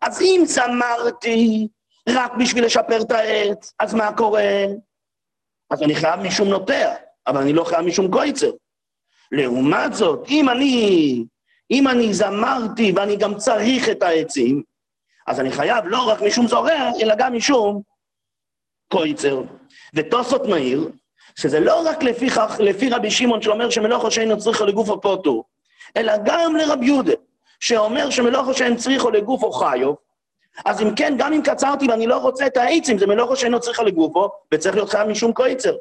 אז 0.00 0.20
אם 0.22 0.42
צמרתי 0.46 1.68
רק 2.08 2.32
בשביל 2.38 2.64
לשפר 2.64 3.02
את 3.02 3.10
העץ, 3.10 3.74
אז 3.78 3.94
מה 3.94 4.12
קורה? 4.16 4.64
אז 5.70 5.82
אני 5.82 5.94
חייב 5.94 6.20
משום 6.20 6.48
נוטע, 6.48 6.94
אבל 7.26 7.40
אני 7.40 7.52
לא 7.52 7.64
חייב 7.64 7.80
משום 7.80 8.10
קויצר. 8.10 8.50
לעומת 9.32 9.94
זאת, 9.94 10.28
אם 10.28 10.48
אני, 10.48 11.24
אם 11.70 11.88
אני 11.88 12.14
זמרתי 12.14 12.92
ואני 12.96 13.16
גם 13.16 13.34
צריך 13.34 13.88
את 13.88 14.02
העצים, 14.02 14.62
אז 15.26 15.40
אני 15.40 15.50
חייב 15.50 15.84
לא 15.86 16.08
רק 16.08 16.22
משום 16.22 16.46
זורע, 16.46 16.90
אלא 17.02 17.14
גם 17.18 17.36
משום 17.36 17.82
קויצר. 18.88 19.42
ותוספות 19.94 20.46
מהיר, 20.46 20.90
שזה 21.38 21.60
לא 21.60 21.88
רק 21.88 22.02
לפי, 22.02 22.28
לפי 22.58 22.90
רבי 22.90 23.10
שמעון 23.10 23.42
שאומר 23.42 23.70
שמלוכו 23.70 24.10
שאינו 24.10 24.38
צריכו 24.38 24.64
לגופו 24.64 25.00
פוטו, 25.00 25.44
אלא 25.96 26.12
גם 26.24 26.56
לרבי 26.56 26.86
יהודה, 26.86 27.12
שאומר 27.60 28.10
שמלוכו 28.10 28.54
שאין 28.54 28.76
צריכו 28.76 29.10
לגופו 29.10 29.52
חיו, 29.52 29.94
אז 30.64 30.82
אם 30.82 30.94
כן, 30.94 31.14
גם 31.18 31.32
אם 31.32 31.42
קצרתי 31.42 31.86
ואני 31.88 32.06
לא 32.06 32.16
רוצה 32.16 32.46
את 32.46 32.56
העצים, 32.56 32.98
זה 32.98 33.06
מלוכו 33.06 33.36
שאינו 33.36 33.60
צריכו 33.60 33.84
לגופו, 33.84 34.28
וצריך 34.54 34.74
להיות 34.74 34.90
חייב 34.90 35.08
משום 35.08 35.32
קויצר. 35.32 35.76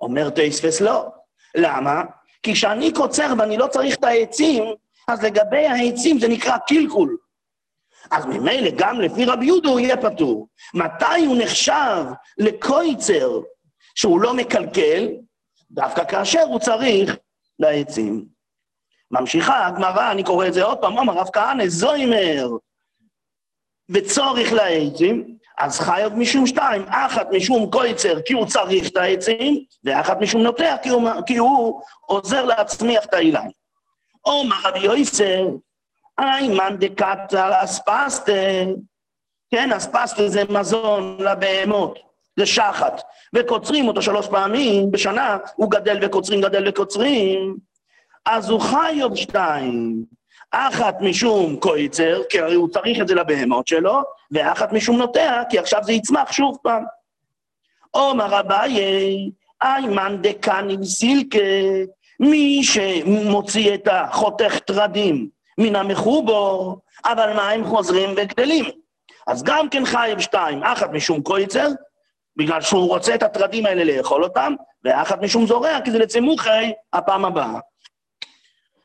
אומר 0.00 0.30
טייספס 0.30 0.80
לא. 0.80 1.06
למה? 1.54 2.02
כי 2.42 2.52
כשאני 2.52 2.92
קוצר 2.92 3.34
ואני 3.38 3.56
לא 3.56 3.66
צריך 3.66 3.96
את 3.96 4.04
העצים, 4.04 4.64
אז 5.08 5.22
לגבי 5.22 5.66
העצים 5.66 6.18
זה 6.18 6.28
נקרא 6.28 6.56
קלקול. 6.68 7.16
אז 8.10 8.26
ממילא 8.26 8.70
גם 8.76 9.00
לפי 9.00 9.24
רבי 9.24 9.46
יהודה 9.46 9.68
הוא 9.68 9.80
יהיה 9.80 9.96
פטור. 9.96 10.48
מתי 10.74 11.26
הוא 11.26 11.36
נחשב 11.38 12.04
לקויצר 12.38 13.40
שהוא 13.94 14.20
לא 14.20 14.34
מקלקל? 14.34 15.08
דווקא 15.70 16.04
כאשר 16.04 16.42
הוא 16.42 16.58
צריך 16.58 17.16
לעצים. 17.58 18.31
ממשיכה 19.12 19.66
הגמרא, 19.66 20.10
אני 20.10 20.24
קורא 20.24 20.46
את 20.46 20.54
זה 20.54 20.62
עוד 20.62 20.78
פעם, 20.78 20.98
אמר 20.98 21.12
רב 21.12 21.28
כהנא, 21.32 21.68
זוימר, 21.68 22.48
וצורך 23.88 24.52
לעצים, 24.52 25.36
אז 25.58 25.80
חייב 25.80 26.14
משום 26.14 26.46
שתיים, 26.46 26.84
אחת 26.88 27.26
משום 27.30 27.70
קויצר 27.70 28.22
כי 28.24 28.32
הוא 28.32 28.46
צריך 28.46 28.88
את 28.88 28.96
העצים, 28.96 29.64
ואחת 29.84 30.20
משום 30.20 30.42
נוטע 30.42 30.76
כי 30.82 30.88
הוא, 30.88 31.10
כי 31.26 31.36
הוא 31.36 31.80
עוזר 32.06 32.44
להצמיח 32.44 33.04
את 33.04 33.14
האילן. 33.14 33.48
אומר 34.26 34.56
רבי 34.64 34.78
יויסר, 34.78 35.46
איימן 36.18 36.76
דקתר 36.78 37.50
אספסטה, 37.64 38.32
כן, 39.50 39.72
אספסטה 39.72 40.28
זה 40.28 40.42
מזון 40.48 41.16
לבהמות, 41.20 41.98
זה 42.38 42.46
שחת, 42.46 43.02
וקוצרים 43.34 43.88
אותו 43.88 44.02
שלוש 44.02 44.28
פעמים 44.28 44.90
בשנה, 44.90 45.38
הוא 45.56 45.70
גדל 45.70 45.98
וקוצרים, 46.02 46.40
גדל 46.40 46.68
וקוצרים, 46.68 47.56
אז 48.26 48.50
הוא 48.50 48.60
חי 48.60 49.00
עוד 49.02 49.16
שתיים, 49.16 50.04
אחת 50.50 50.96
משום 51.00 51.56
קויצר, 51.56 52.22
כי 52.28 52.40
הרי 52.40 52.54
הוא 52.54 52.68
צריך 52.68 53.00
את 53.00 53.08
זה 53.08 53.14
לבהמות 53.14 53.66
שלו, 53.66 54.02
ואחת 54.30 54.72
משום 54.72 54.96
נוטע, 54.96 55.42
כי 55.50 55.58
עכשיו 55.58 55.80
זה 55.84 55.92
יצמח 55.92 56.32
שוב 56.32 56.58
פעם. 56.62 56.84
עומר 57.90 58.40
אביי, 58.40 59.30
איימן 59.62 60.16
דקנים 60.20 60.84
סילקה, 60.84 61.38
מי 62.20 62.60
שמוציא 62.64 63.74
את 63.74 63.88
החותך 63.90 64.58
טרדים 64.58 65.28
מן 65.58 65.76
המחובו, 65.76 66.76
אבל 67.04 67.32
מה 67.36 67.50
הם 67.50 67.64
חוזרים 67.64 68.10
וגדלים? 68.16 68.64
אז 69.26 69.42
גם 69.42 69.68
כן 69.68 69.84
חייב 69.84 70.20
שתיים, 70.20 70.62
אחת 70.62 70.90
משום 70.90 71.22
קויצר, 71.22 71.68
בגלל 72.36 72.60
שהוא 72.60 72.88
רוצה 72.88 73.14
את 73.14 73.22
הטרדים 73.22 73.66
האלה 73.66 73.84
לאכול 73.84 74.24
אותם, 74.24 74.54
ואחת 74.84 75.22
משום 75.22 75.46
זורע, 75.46 75.80
כי 75.84 75.90
זה 75.90 75.98
לצימוכי 75.98 76.72
הפעם 76.92 77.24
הבאה. 77.24 77.58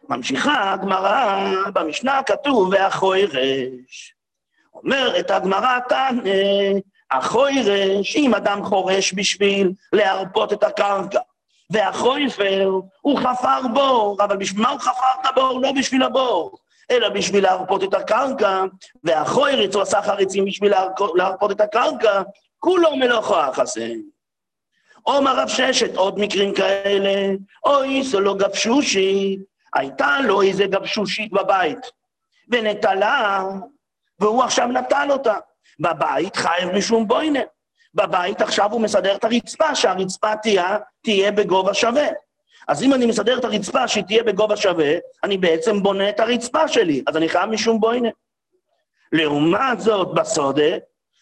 ממשיכה 0.10 0.74
הגמרא, 0.74 1.52
במשנה 1.74 2.24
כתוב, 2.24 2.70
והחוירש. 2.72 4.16
אומרת 4.74 5.32
הגמרא 5.32 5.80
תנא, 5.90 6.32
החוירש, 7.12 8.16
אם 8.16 8.36
אדם 8.36 8.64
חורש 8.64 9.14
בשביל 9.14 9.72
להרפות 9.94 10.54
את 10.54 10.64
הקרקע, 10.64 11.20
והחויפר, 11.70 12.72
הוא 13.02 13.20
חפר 13.20 13.62
בור, 13.74 14.18
אבל 14.20 14.38
בשביל 14.38 14.62
מה 14.62 14.70
הוא 14.70 14.80
חפר 14.80 15.22
את 15.22 15.26
הבור? 15.26 15.62
לא 15.62 15.72
בשביל 15.72 16.04
הבור, 16.04 16.58
אלא 16.92 17.10
בשביל 17.10 17.44
להרפות 17.44 17.84
את 17.84 17.94
הקרקע, 17.94 18.64
והחוירץ, 19.04 19.76
הוא 19.76 19.82
עשה 19.82 20.02
חריצים 20.02 20.46
בשביל 20.46 20.74
להרפות 21.16 21.52
את 21.52 21.62
הקרקע, 21.62 22.22
כולו 22.60 22.96
מלאכו 22.96 23.36
החסן. 23.36 24.00
עומר 25.04 25.40
רב 25.40 25.48
ששת, 25.48 25.96
עוד 25.96 26.20
מקרים 26.20 26.54
כאלה, 26.54 27.36
אוי, 27.66 28.04
זו 28.04 28.20
לא 28.20 28.34
גבשושי, 28.34 29.38
הייתה 29.76 30.20
לו 30.20 30.42
איזה 30.42 30.66
גבשושית 30.66 31.32
בבית, 31.32 31.80
ונטלה, 32.52 33.44
והוא 34.20 34.44
עכשיו 34.44 34.68
נטל 34.68 35.08
אותה. 35.12 35.36
בבית 35.80 36.36
חייב 36.36 36.72
משום 36.72 37.08
בוינה. 37.08 37.40
בבית 37.94 38.42
עכשיו 38.42 38.72
הוא 38.72 38.82
מסדר 38.82 39.16
את 39.16 39.24
הרצפה, 39.24 39.76
שהרצפה 39.76 40.36
תהיה, 40.36 40.78
תהיה 41.02 41.32
בגובה 41.32 41.74
שווה. 41.74 42.08
אז 42.68 42.84
אם 42.84 42.94
אני 42.94 43.06
מסדר 43.06 43.38
את 43.38 43.46
הרצפה 43.46 43.88
שהיא 43.88 44.04
תהיה 44.04 44.24
בגובה 44.24 44.58
שווה, 44.58 44.94
אני 45.24 45.38
בעצם 45.38 45.84
בונה 45.84 46.10
את 46.10 46.20
הרצפה 46.20 46.68
שלי, 46.68 47.04
אז 47.08 47.18
אני 47.18 47.30
חייב 47.30 47.50
משום 47.50 47.80
בוינה. 47.80 48.10
לעומת 49.12 49.80
זאת, 49.80 50.14
בסודה, 50.14 50.78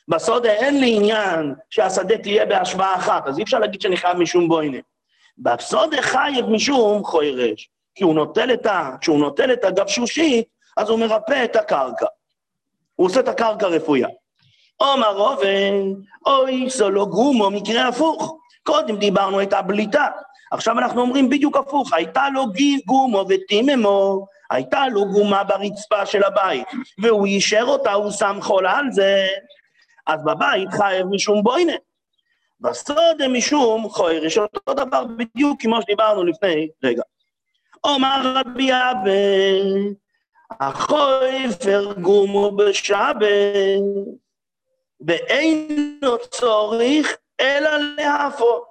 בסודה 0.08 0.52
אין 0.52 0.80
לי 0.80 0.96
עניין 0.96 1.56
שהשדה 1.70 2.18
תהיה 2.18 2.46
בהשוואה 2.46 2.96
אחת, 2.96 3.28
אז 3.28 3.38
אי 3.38 3.44
אפשר 3.44 3.60
להגיד 3.60 3.82
שאני 3.82 3.98
חייב 3.98 4.18
משום 4.18 4.48
בוינה. 4.48 4.78
בסודה 5.38 6.02
חייב 6.02 6.46
משום 6.50 7.04
חוירש. 7.04 7.70
כי 7.96 8.04
הוא 8.04 8.16
נוטל 8.16 8.54
את 8.54 8.66
ה... 8.66 8.96
כשהוא 9.02 9.20
נוטל 9.20 9.54
את 9.54 9.64
הגבשושית, 9.64 10.48
אז 10.78 10.90
הוא 10.90 11.00
מרפא 11.00 11.44
את 11.44 11.56
הקרקע. 11.56 12.06
הוא 12.96 13.08
עושה 13.08 13.20
את 13.20 13.28
הקרקע 13.28 13.68
רפויה. 13.68 14.08
עומר 14.78 15.18
אובן, 15.18 16.02
אוי, 16.26 16.70
זו 16.70 16.90
לא 16.90 17.08
מקרה 17.52 17.88
הפוך. 17.88 18.38
קודם 18.64 18.98
דיברנו 18.98 19.42
את 19.42 19.54
הבליטה, 19.54 20.08
עכשיו 20.52 20.80
אנחנו 20.80 21.02
אומרים 21.02 21.30
בדיוק 21.30 21.58
הפוך, 21.58 21.94
הייתה 21.94 22.30
לו 22.34 22.46
גומו 22.86 23.26
וטיממו, 23.30 24.28
הייתה 24.52 24.88
לו 24.88 25.06
גומה 25.06 25.44
ברצפה 25.44 26.06
של 26.06 26.24
הבית, 26.24 26.68
והוא 27.02 27.26
אישר 27.26 27.64
אותה, 27.68 27.94
הוא 27.94 28.12
שם 28.12 28.38
חול 28.42 28.68
על 28.68 28.86
זה, 28.92 29.28
אז 30.08 30.20
בבית 30.26 30.68
חייב 30.72 31.08
משום 31.08 31.44
בוינה. 31.44 31.74
בסוד 32.60 33.28
משום 33.28 33.90
חוירש, 33.90 34.38
אותו 34.38 34.74
דבר 34.74 35.04
בדיוק 35.06 35.62
כמו 35.62 35.82
שדיברנו 35.82 36.24
לפני 36.24 36.68
רגע. 36.84 37.02
אומר 37.86 38.22
רבי 38.36 38.72
אבא, 38.72 39.10
אחוי 40.60 41.48
פרגומו 41.64 42.52
בשבת, 42.52 43.26
ואינו 45.08 46.18
צורך 46.32 47.18
אלא 47.40 47.70
להפות. 47.98 48.68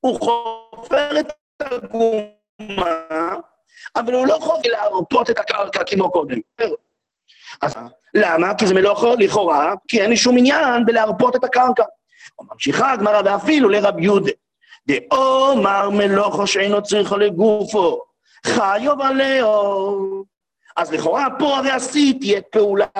הוא 0.00 0.20
חופר 0.20 1.20
את 1.20 1.32
הגומה, 1.60 3.34
אבל 3.96 4.14
הוא 4.14 4.26
לא 4.26 4.38
חופר 4.40 4.68
להרפות 4.68 5.30
את 5.30 5.38
הקרקע 5.38 5.84
כמו 5.84 6.10
קודם. 6.10 6.38
אז 7.62 7.74
למה? 8.14 8.54
כי 8.58 8.66
זה 8.66 8.74
מלאכו 8.74 9.14
לכאורה, 9.18 9.74
כי 9.88 10.00
אין 10.00 10.10
לי 10.10 10.16
שום 10.16 10.38
עניין 10.38 10.86
בלהרפות 10.86 11.36
את 11.36 11.44
הקרקע. 11.44 11.84
ממשיכה 12.42 12.92
הגמרא, 12.92 13.22
ואפילו 13.24 13.68
לרב 13.68 13.98
יהודה. 13.98 14.32
דאומר 14.88 15.90
מלוכו 15.90 16.46
שאינו 16.46 16.82
צריכו 16.82 17.16
לגופו, 17.16 18.00
חיוב 18.46 19.00
עליהו. 19.00 20.24
אז 20.76 20.92
לכאורה 20.92 21.26
פה 21.38 21.56
הרי 21.56 21.70
עשיתי 21.70 22.38
את 22.38 22.44
פעולת 22.50 22.96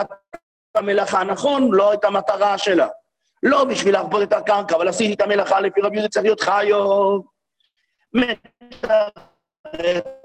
המלאכה, 0.75 1.25
נכון? 1.25 1.69
לא 1.73 1.95
את 1.95 2.05
המטרה 2.05 2.59
שלה. 2.59 2.89
לא 3.43 3.65
בשביל 3.65 3.95
להרפות 3.95 4.23
את 4.23 4.33
הקרקע, 4.33 4.77
אבל 4.77 4.89
עשיתי 4.89 5.15
את 5.15 5.21
המלאכה 5.21 5.61
לפי 5.61 5.81
רבי 5.81 5.97
יהודה 5.97 6.09
צריך 6.09 6.25
להיות 6.25 6.41
חיוב. 6.41 7.27
מתארת 8.13 9.19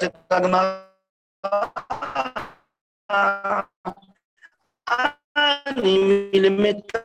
את 0.04 0.32
הגמרא. 0.32 0.78
אני 5.68 5.98
מלמתקן, 6.34 7.04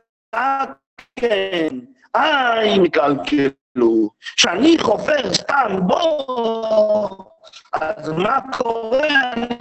איי 2.14 2.78
מקלקל. 2.78 3.50
כאילו, 3.76 4.10
כשאני 4.36 4.78
חופר 4.78 5.34
סתם 5.34 5.78
בור, 5.86 7.30
אז 7.72 8.08
מה 8.08 8.38
קורה? 8.52 9.32
אני 9.32 9.56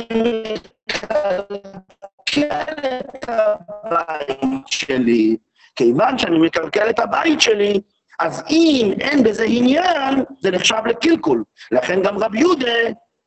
מקלקל 2.30 2.60
את 3.00 3.30
הבית 3.30 4.68
שלי. 4.68 5.38
כיוון 5.76 6.18
שאני 6.18 6.38
מקלקל 6.38 6.90
את 6.90 7.00
הבית 7.00 7.42
שלי, 7.42 7.82
אז 8.20 8.44
אם 8.50 8.94
אין 9.00 9.24
בזה 9.24 9.44
עניין, 9.48 10.24
זה 10.42 10.52
נחשב 10.52 10.82
לקלקול. 10.86 11.44
לכן 11.72 12.04
גם 12.04 12.18
רב 12.18 12.36
יהודה, 12.36 12.78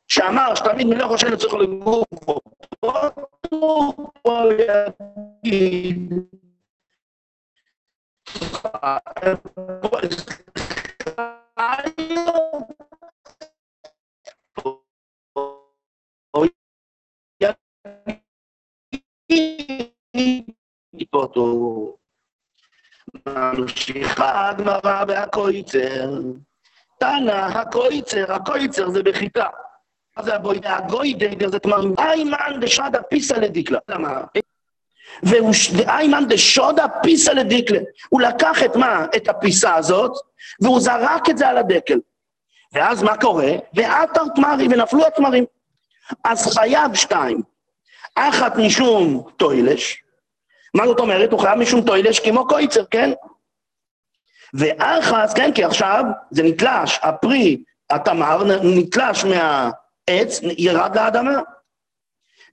שאמר 0.07 0.55
שתמיד 0.55 0.87
מלא 0.87 1.07
חושב 1.07 1.27
לצורך 1.27 1.53
לגוף, 1.53 2.05
הוא 4.23 4.53
יגיד 5.43 6.13
אותו. 21.13 21.95
ממשיכה 23.25 24.49
הגמרא 24.49 25.03
והקויצר. 25.07 26.09
תנא 26.99 27.31
הקויצר, 27.31 28.33
הקויצר 28.33 28.89
זה 28.89 29.03
בחיטה. 29.03 29.47
מה 30.17 30.23
זה 30.23 30.35
הבוידה? 30.35 30.77
הגוידה 30.77 31.49
זה 31.49 31.59
כלומר, 31.59 32.03
איימן 32.03 32.59
דשדה 32.61 33.03
פיסא 33.03 33.33
לדיקלה. 33.33 33.79
ואיימן 35.23 36.23
דשודה 36.29 36.85
פיסא 37.03 37.31
לדיקלה. 37.31 37.79
הוא 38.09 38.21
לקח 38.21 38.63
את 38.65 38.75
מה? 38.75 39.05
את 39.15 39.27
הפיסה 39.27 39.75
הזאת, 39.75 40.11
והוא 40.61 40.79
זרק 40.79 41.29
את 41.29 41.37
זה 41.37 41.47
על 41.47 41.57
הדקל. 41.57 41.99
ואז 42.73 43.03
מה 43.03 43.17
קורה? 43.17 43.51
ועטר 43.73 44.23
תמרי, 44.35 44.67
ונפלו 44.71 45.07
התמרים. 45.07 45.45
אז 46.23 46.57
חייב 46.57 46.93
שתיים. 46.93 47.41
אחת 48.15 48.55
משום 48.55 49.29
טוילש, 49.37 50.03
מה 50.73 50.87
זאת 50.87 50.99
אומרת? 50.99 51.31
הוא 51.31 51.39
חייב 51.39 51.59
משום 51.59 51.81
טוילש 51.81 52.19
כמו 52.19 52.47
קויצר, 52.47 52.85
כן? 52.91 53.11
ואחס, 54.53 55.33
כן, 55.33 55.53
כי 55.53 55.63
עכשיו 55.63 56.03
זה 56.31 56.43
נתלש, 56.43 56.99
הפרי, 57.01 57.63
התמר, 57.89 58.43
נתלש 58.63 59.25
מהעץ, 59.25 60.39
ירד 60.57 60.95
לאדמה. 60.95 61.39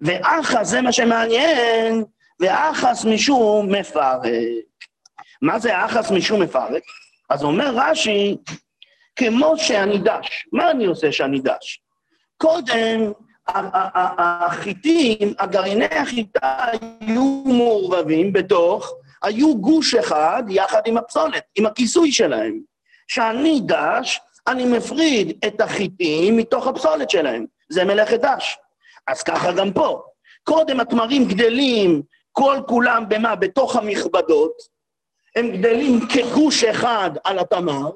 ואחס, 0.01 0.67
זה 0.67 0.81
מה 0.81 0.93
שמעניין, 0.93 2.05
ואחס 2.41 3.05
משום 3.05 3.73
מפרק. 3.75 4.23
מה 5.43 5.59
זה 5.59 5.85
אחס 5.85 6.11
משום 6.11 6.43
מפרק? 6.43 6.83
אז 7.31 7.45
אומר 7.45 7.73
רש"י, 7.75 8.37
כמו 9.17 9.59
שאני 9.59 9.99
דש. 9.99 10.47
מה 10.53 10.71
אני 10.71 10.85
עושה 10.87 11.13
שאני 11.13 11.41
דש? 11.41 11.81
קודם 12.37 13.13
החיטים, 13.49 15.35
הגרעיני 15.39 15.85
החיטה 15.85 16.67
היו 16.67 17.43
מעורבבים 17.45 18.33
בתוך, 18.33 18.93
היו 19.23 19.59
גוש 19.61 19.95
אחד 19.95 20.43
יחד 20.49 20.83
עם 20.87 20.97
הפסולת, 20.97 21.43
עם 21.55 21.67
הכיסוי 21.67 22.13
שלהם. 22.13 22.61
כשאני 23.09 23.61
דש, 23.65 24.21
אני 24.47 24.65
מפריד 24.65 25.39
את 25.47 25.61
החיטים 25.61 26.37
מתוך 26.37 26.67
הפסולת 26.67 27.11
שלהם. 27.11 27.47
זה 27.69 27.85
מלאכת 27.85 28.21
דש. 28.21 28.59
אז 29.07 29.23
ככה 29.23 29.53
גם 29.53 29.73
פה. 29.73 30.03
קודם 30.45 30.81
התמרים 30.81 31.25
גדלים 31.25 32.03
כל 32.33 32.57
כולם 32.69 33.05
במה? 33.09 33.35
בתוך 33.35 33.77
המכבדות. 33.77 34.76
הם 35.37 35.53
גדלים 35.53 36.01
כגוש 36.09 36.65
אחד 36.65 37.11
על 37.25 37.39
התמר, 37.39 37.91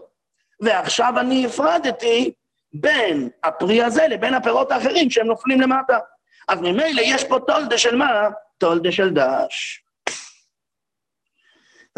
ועכשיו 0.60 1.14
אני 1.20 1.46
הפרדתי 1.46 2.32
בין 2.72 3.28
הפרי 3.44 3.82
הזה 3.82 4.08
לבין 4.08 4.34
הפירות 4.34 4.72
האחרים 4.72 5.10
שהם 5.10 5.26
נופלים 5.26 5.60
למטה. 5.60 5.98
אז 6.48 6.60
ממילא 6.60 7.02
יש 7.04 7.24
פה 7.24 7.38
תולדה 7.46 7.78
של 7.78 7.96
מה? 7.96 8.28
תולדה 8.58 8.92
של 8.92 9.10
דש. 9.10 9.84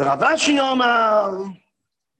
רב 0.01 0.23
אשי 0.23 0.59
אומר, 0.59 1.29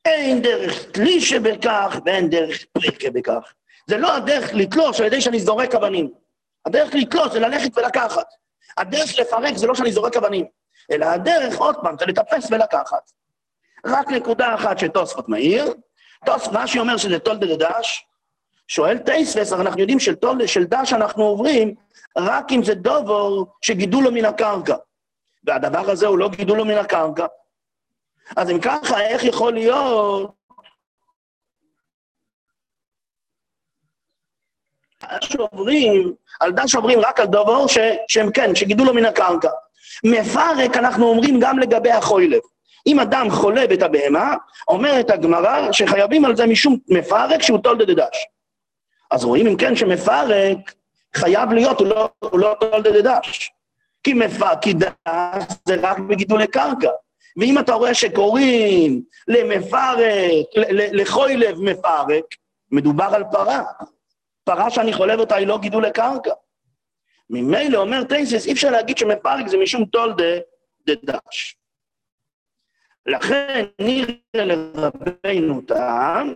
אין 0.05 0.41
דרך 0.41 0.91
תלי 0.91 1.21
שבכך 1.21 1.99
ואין 2.05 2.29
דרך 2.29 2.65
פריקה 2.65 3.09
בכך. 3.09 3.53
זה 3.87 3.97
לא 3.97 4.15
הדרך 4.15 4.53
לתלוש 4.53 4.99
על 4.99 5.05
ידי 5.05 5.21
שאני 5.21 5.39
זורק 5.39 5.75
אבנים. 5.75 6.11
הדרך 6.65 6.93
לתלוש 6.93 7.33
זה 7.33 7.39
ללכת 7.39 7.77
ולקחת. 7.77 8.27
הדרך 8.77 9.19
לפרק 9.19 9.57
זה 9.57 9.67
לא 9.67 9.75
שאני 9.75 9.91
זורק 9.91 10.17
אבנים, 10.17 10.45
אלא 10.91 11.05
הדרך, 11.05 11.57
עוד 11.59 11.75
פעם, 11.81 11.95
זה 11.99 12.05
לטפס 12.05 12.51
ולקחת. 12.51 13.11
רק 13.85 14.07
נקודה 14.11 14.55
אחת 14.55 14.79
שתוספות 14.79 15.29
מעיר, 15.29 15.73
תוספות, 16.25 16.53
רש"י 16.55 16.79
אומר 16.79 16.97
שזה 16.97 17.19
תולדה 17.19 17.55
דש, 17.55 18.05
שואל 18.67 18.97
טייספס, 18.97 19.53
אנחנו 19.53 19.79
יודעים 19.79 19.99
של 19.99 20.15
תולדה, 20.15 20.47
של 20.47 20.63
דש 20.63 20.93
אנחנו 20.93 21.23
עוברים 21.23 21.75
רק 22.17 22.51
אם 22.51 22.63
זה 22.63 22.75
דובור 22.75 23.47
שגידולו 23.61 24.11
מן 24.11 24.25
הקרקע. 24.25 24.75
והדבר 25.43 25.89
הזה 25.91 26.07
הוא 26.07 26.17
לא 26.17 26.29
גידולו 26.29 26.65
מן 26.65 26.77
הקרקע. 26.77 27.25
אז 28.35 28.49
אם 28.49 28.59
ככה, 28.61 29.01
איך 29.01 29.23
יכול 29.23 29.53
להיות 29.53 30.33
שעוברים, 35.21 36.15
על 36.39 36.51
דש 36.51 36.75
עוברים 36.75 36.99
רק 36.99 37.19
על 37.19 37.27
דובור 37.27 37.67
ש, 37.67 37.77
שהם 38.07 38.31
כן, 38.31 38.55
שגידולו 38.55 38.93
מן 38.93 39.05
הקרקע. 39.05 39.49
מפרק 40.03 40.77
אנחנו 40.77 41.05
אומרים 41.05 41.39
גם 41.39 41.59
לגבי 41.59 41.91
החוילב. 41.91 42.39
אם 42.87 42.99
אדם 42.99 43.29
חולב 43.29 43.71
את 43.71 43.81
הבהמה, 43.81 44.35
אומרת 44.67 45.09
הגמרא 45.09 45.71
שחייבים 45.71 46.25
על 46.25 46.35
זה 46.35 46.45
משום 46.45 46.77
מפרק 46.87 47.41
שהוא 47.41 47.59
תולדה 47.59 47.85
דדש. 47.85 48.25
אז 49.11 49.23
רואים 49.23 49.47
אם 49.47 49.55
כן 49.55 49.75
שמפרק 49.75 50.73
חייב 51.15 51.51
להיות, 51.51 51.79
הוא 51.79 51.87
לא, 51.87 52.09
הוא 52.19 52.39
לא 52.39 52.55
תולדה 52.59 52.91
דדש. 52.91 53.51
כי, 54.03 54.13
מפרק, 54.13 54.61
כי 54.61 54.73
דש 54.73 54.91
זה 55.65 55.75
רק 55.81 55.99
בגידולי 55.99 56.47
קרקע. 56.47 56.89
ואם 57.37 57.59
אתה 57.59 57.73
רואה 57.73 57.93
שקוראים 57.93 59.01
למפרק, 59.27 60.45
לחוילב 60.71 61.61
מפרק, 61.61 62.23
מדובר 62.71 63.09
על 63.13 63.23
פרה. 63.31 63.63
פרה 64.43 64.69
שאני 64.69 64.93
חולב 64.93 65.19
אותה 65.19 65.35
היא 65.35 65.47
לא 65.47 65.57
גידולי 65.57 65.91
קרקע. 65.91 66.31
ממילא 67.33 67.77
אומר 67.77 68.03
טייסס, 68.03 68.45
אי 68.45 68.53
אפשר 68.53 68.71
להגיד 68.71 68.97
שמפרק 68.97 69.47
זה 69.47 69.57
משום 69.57 69.85
תולדה 69.85 70.39
דדש. 70.87 71.57
לכן 73.05 73.65
נראה 73.79 74.13
לרבינו 74.33 75.61
טעם, 75.61 76.33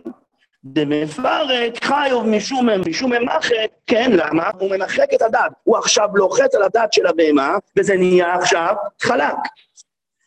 דמפרק 0.64 1.84
חיוב 1.84 2.26
משום 2.26 2.68
משום 2.88 3.12
ממחק, 3.12 3.70
כן, 3.86 4.10
למה? 4.12 4.50
הוא 4.58 4.76
ממחק 4.76 5.14
את 5.14 5.22
הדת. 5.22 5.52
הוא 5.64 5.76
עכשיו 5.76 6.08
לוחץ 6.14 6.54
על 6.54 6.62
הדת 6.62 6.92
של 6.92 7.06
הבהמה, 7.06 7.56
וזה 7.76 7.96
נהיה 7.96 8.34
עכשיו 8.34 8.74
חלק. 9.00 9.36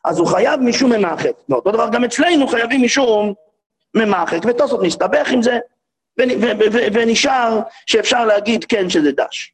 אז 0.05 0.19
הוא 0.19 0.27
חייב 0.27 0.59
משום 0.61 0.91
ממחק. 0.91 1.31
ואותו 1.49 1.71
דבר 1.71 1.89
גם 1.91 2.03
אצלנו 2.03 2.47
חייבים 2.47 2.83
משום 2.83 3.33
ממחק, 3.95 4.39
ותוספות 4.45 4.83
נסתבך 4.83 5.31
עם 5.31 5.41
זה, 5.41 5.59
ונשאר 6.93 7.59
שאפשר 7.85 8.25
להגיד 8.25 8.65
כן 8.65 8.89
שזה 8.89 9.11
דש. 9.11 9.53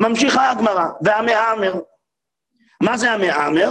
ממשיכה 0.00 0.50
הגמרא, 0.50 0.86
והמהמר. 1.02 1.74
מה 2.82 2.96
זה 2.96 3.12
המהמר? 3.12 3.70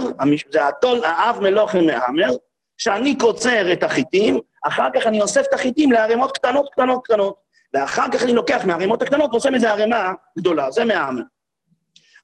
זה 0.52 0.68
התול, 0.68 1.04
האב 1.04 1.40
מלוכן 1.40 1.86
מהמר, 1.86 2.30
שאני 2.78 3.18
קוצר 3.18 3.72
את 3.72 3.82
החיטים, 3.82 4.40
אחר 4.64 4.88
כך 4.94 5.06
אני 5.06 5.20
אוסף 5.20 5.44
את 5.48 5.54
החיטים 5.54 5.92
לערימות 5.92 6.38
קטנות, 6.38 6.68
קטנות, 6.72 7.04
קטנות, 7.04 7.36
ואחר 7.74 8.06
כך 8.12 8.22
אני 8.22 8.32
לוקח 8.32 8.64
מהערימות 8.64 9.02
הקטנות 9.02 9.30
ועושה 9.30 9.50
מזה 9.50 9.70
ערימה 9.70 10.12
גדולה, 10.38 10.70
זה 10.70 10.84
מהמר. 10.84 11.22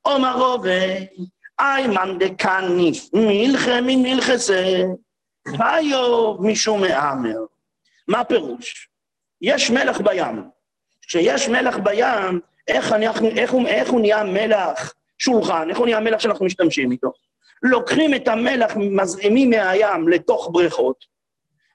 עומר 0.02 0.36
רובי, 0.36 1.06
איימן 1.60 2.18
דקניף, 2.18 3.08
מלכה 3.12 3.80
ממלכסה, 3.82 4.82
חיוב 5.48 6.46
משום 6.46 6.80
מהמר. 6.80 7.38
מה 8.08 8.24
פירוש? 8.24 8.88
יש 9.40 9.70
מלח 9.70 10.00
בים. 10.00 10.44
כשיש 11.02 11.48
מלח 11.48 11.76
בים, 11.76 12.40
איך, 12.68 12.92
אנחנו, 12.92 13.29
איך, 13.29 13.53
הוא, 13.53 13.66
איך 13.66 13.90
הוא 13.90 14.01
נהיה 14.01 14.25
מלח 14.25 14.94
שולחן, 15.18 15.70
איך 15.70 15.79
הוא 15.79 15.87
נהיה 15.87 16.01
מלח 16.01 16.20
שאנחנו 16.20 16.46
משתמשים 16.46 16.92
איתו? 16.92 17.12
לוקחים 17.62 18.14
את 18.14 18.29
המלח, 18.29 18.72
מזרימים 18.77 19.51
מהים 19.51 20.09
לתוך 20.09 20.51
בריכות, 20.53 21.05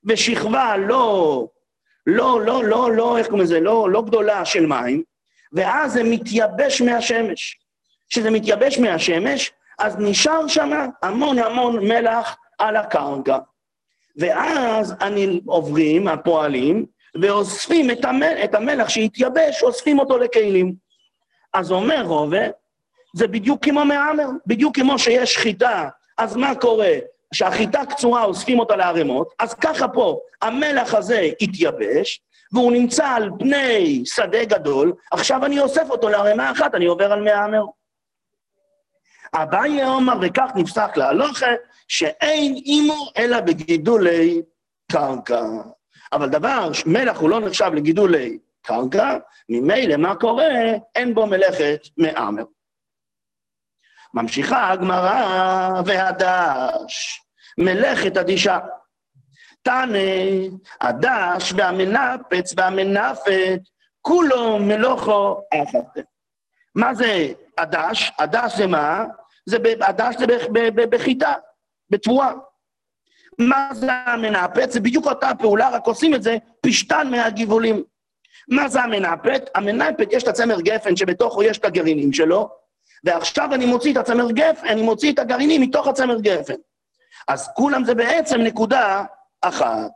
ושכבה 0.06 0.78
לא, 0.78 1.48
לא, 2.08 2.42
לא, 2.42 2.64
לא, 2.64 2.92
לא, 2.92 3.18
איך 3.18 3.28
קוראים 3.28 3.44
לזה? 3.44 3.60
לא, 3.60 3.90
לא 3.90 4.02
גדולה 4.02 4.46
של 4.46 4.66
מים, 4.66 5.04
ואז 5.54 5.94
זה 5.94 6.04
מתייבש 6.04 6.82
מהשמש. 6.82 7.60
כשזה 8.10 8.32
מתייבש 8.32 8.80
מהשמש, 8.80 9.52
אז 9.80 9.96
נשאר 10.00 10.48
שם 10.48 10.70
המון 11.04 11.40
המון 11.40 11.88
מלח 11.88 12.38
על 12.60 12.76
הקרקע. 12.76 13.38
ואז 14.18 14.96
אני 15.02 15.42
עוברים, 15.46 16.08
הפועלים, 16.08 16.86
ואוספים 17.22 17.92
את, 17.92 18.06
המל, 18.06 18.36
את 18.44 18.56
המלח 18.56 18.90
שהתייבש, 18.90 19.64
אוספים 19.64 20.00
אותו 20.00 20.18
לכלים. 20.18 20.74
אז 21.54 21.72
אומר 21.72 22.04
רובה, 22.06 22.46
זה 23.16 23.28
בדיוק 23.28 23.66
כמו 23.66 23.86
מהמר, 23.86 24.28
בדיוק 24.48 24.76
כמו 24.76 25.00
שיש 25.00 25.38
חיטה, 25.38 25.90
אז 26.18 26.36
מה 26.36 26.56
קורה? 26.56 26.94
כשהחיטה 27.34 27.86
קצורה 27.86 28.24
אוספים 28.24 28.60
אותה 28.60 28.76
לערימות, 28.76 29.34
אז 29.40 29.54
ככה 29.54 29.88
פה, 29.88 30.20
המלח 30.42 30.94
הזה 30.94 31.30
התייבש, 31.42 32.22
והוא 32.54 32.72
נמצא 32.72 33.08
על 33.08 33.30
פני 33.40 34.02
שדה 34.06 34.46
גדול, 34.46 34.94
עכשיו 35.12 35.46
אני 35.46 35.60
אוסף 35.60 35.90
אותו 35.90 36.10
לערימה 36.10 36.52
אחת, 36.52 36.76
אני 36.76 36.86
עובר 36.86 37.12
על 37.12 37.24
מהמר. 37.24 37.64
אביי 39.34 39.86
אומר, 39.86 40.14
וכך 40.22 40.50
נפסק 40.56 40.98
להלוכה, 40.98 41.52
שאין 41.88 42.56
אימו 42.66 43.12
אלא 43.18 43.40
בגידולי 43.40 44.42
קרקע. 44.92 45.44
אבל 46.14 46.30
דבר, 46.30 46.70
מלח 46.86 47.18
הוא 47.18 47.30
לא 47.30 47.40
נחשב 47.40 47.72
לגידולי 47.74 48.38
קרקע, 48.62 49.18
ממילא 49.50 49.96
מה 49.98 50.16
קורה? 50.16 50.48
אין 50.96 51.14
בו 51.14 51.28
מלאכת 51.28 51.80
מעמר. 51.98 52.44
ממשיכה 54.14 54.72
הגמרא 54.72 55.82
והדש, 55.86 57.22
מלאכת 57.58 58.18
אדישה. 58.18 58.60
תנא, 59.62 60.00
הדש 60.82 61.54
והמנפץ 61.58 62.54
והמנפת, 62.58 63.60
כולו 64.02 64.60
מלוכו 64.60 65.42
אחת. 65.54 66.04
מה 66.76 66.96
זה 66.96 67.34
הדש? 67.58 68.12
הדש 68.20 68.56
זה 68.58 68.68
מה? 68.68 69.06
זה, 69.46 69.58
הדש 69.82 70.16
זה 70.20 70.26
בחיטה, 70.90 71.34
בתבואה. 71.90 72.32
מה 73.40 73.70
זה 73.74 73.92
המנפץ? 73.92 74.74
זה 74.74 74.80
בדיוק 74.80 75.06
אותה 75.06 75.32
פעולה, 75.40 75.70
רק 75.70 75.88
עושים 75.88 76.16
את 76.16 76.24
זה 76.24 76.38
פשטן 76.62 77.08
מהגבעולים. 77.12 77.84
מה 78.50 78.70
זה 78.70 78.82
המנפת? 78.82 79.50
המנפת, 79.56 80.08
יש 80.12 80.24
את 80.24 80.28
הצמר 80.28 80.62
גפן 80.62 80.96
שבתוכו 80.96 81.44
יש 81.44 81.58
את 81.58 81.66
הגרעינים 81.66 82.14
שלו, 82.14 82.50
ועכשיו 83.04 83.54
אני 83.54 83.66
מוציא 83.66 83.92
את 83.92 83.98
הצמר 83.98 84.32
גפן, 84.32 84.68
אני 84.68 84.82
מוציא 84.82 85.12
את 85.14 85.20
הגרעינים 85.20 85.62
מתוך 85.62 85.88
הצמר 85.88 86.20
גפן. 86.20 86.54
אז 87.28 87.50
כולם 87.56 87.86
זה 87.86 87.96
בעצם 87.96 88.42
נקודה 88.42 89.04
אחת. 89.42 89.92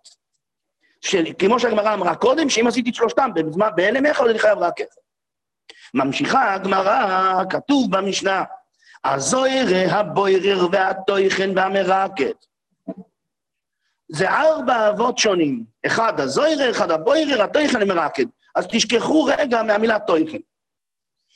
של, 1.02 1.26
כמו 1.40 1.60
שהגמרא 1.60 1.94
אמרה 1.94 2.16
קודם, 2.16 2.50
שאם 2.50 2.68
עשיתי 2.68 2.90
את 2.90 2.96
שלושתם 2.96 3.30
בהלם 3.76 4.06
אחד, 4.06 4.28
אני 4.28 4.40
חייב 4.40 4.58
רק 4.58 4.74
כסף. 4.78 5.02
ממשיכה 5.94 6.54
הגמרא, 6.54 7.44
כתוב 7.50 7.92
במשנה, 7.92 8.44
הזוירה, 9.04 10.00
הבוירר 10.00 10.68
והטויכן 10.72 11.50
והמרקת. 11.56 12.46
זה 14.12 14.30
ארבע 14.30 14.90
אבות 14.90 15.18
שונים. 15.18 15.64
אחד 15.86 16.20
הזוירר, 16.20 16.72
אחד 16.72 16.92
הבוירר, 16.92 17.42
הטויכן 17.42 17.82
המרקת. 17.82 18.26
אז 18.56 18.68
תשכחו 18.72 19.24
רגע 19.24 19.64
מהמילה 19.64 20.00
טויכן. 20.00 20.38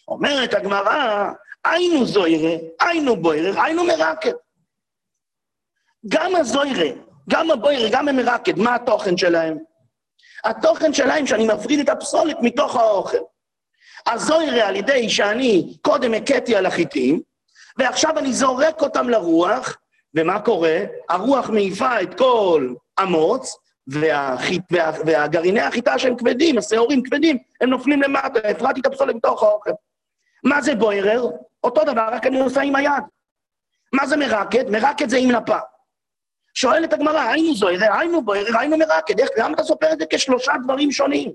אומרת 0.08 0.54
הגמרא, 0.54 1.32
היינו 1.66 2.06
זוירה, 2.06 2.56
היינו 2.82 3.16
בוירר, 3.16 3.62
היינו 3.62 3.84
מרקת. 3.84 4.36
גם 6.08 6.36
הזוירה, 6.36 6.90
גם 7.30 7.52
הבוירר, 7.52 7.90
גם 7.92 8.08
המרקת, 8.08 8.58
מה 8.58 8.76
התוכן 8.76 9.18
שלהם? 9.18 9.58
התוכן 10.44 10.94
שלהם 10.94 11.28
שאני 11.28 11.48
מפריד 11.48 11.80
את 11.80 11.90
הפסולת 11.90 12.38
מתוך 12.42 12.76
האוכל. 12.76 13.18
הזוירה 14.08 14.68
על 14.68 14.76
ידי 14.76 15.10
שאני 15.10 15.78
קודם 15.82 16.14
הכיתי 16.14 16.56
על 16.56 16.66
החיטים, 16.66 17.22
ועכשיו 17.78 18.20
אני 18.20 18.34
זורק 18.34 18.82
אותם 18.82 19.10
לרוח, 19.10 19.78
ומה 20.15 20.39
קורה? 20.39 20.78
הרוח 21.10 21.49
מעיפה 21.49 22.01
את 22.01 22.17
כל 22.17 22.73
המוץ, 22.97 23.56
והחית, 23.88 24.62
וה, 24.71 24.91
והגרעיני 25.06 25.62
החיטה 25.62 25.99
שהם 25.99 26.15
כבדים, 26.15 26.58
השעורים 26.58 27.04
כבדים, 27.04 27.38
הם 27.62 27.69
נופלים 27.69 28.01
למטה, 28.01 28.39
הפרעתי 28.49 28.80
את 28.80 28.86
הפסולת 28.86 29.15
מתוך 29.15 29.43
האוכל. 29.43 29.71
מה 30.43 30.62
זה 30.62 30.75
בוירר? 30.75 31.30
אותו 31.63 31.84
דבר, 31.84 32.08
רק 32.12 32.28
אני 32.28 32.39
עושה 32.39 32.62
עם 32.62 32.75
היד. 32.75 33.04
מה 33.93 34.08
זה 34.08 34.17
מרקד? 34.17 34.69
מרקד 34.69 35.10
זה 35.10 35.17
עם 35.17 35.32
נפה. 35.32 35.58
שואלת 36.54 36.93
הגמרא, 36.93 37.19
היינו 37.19 37.56
זוירר, 37.56 37.93
היינו 37.99 38.25
בוירר, 38.25 38.58
היינו 38.60 38.78
מרקד, 38.78 39.19
איך, 39.19 39.30
למה 39.38 39.54
אתה 39.54 39.63
סופר 39.63 39.93
את 39.93 39.99
זה 39.99 40.06
כשלושה 40.10 40.54
דברים 40.63 40.91
שונים? 40.91 41.32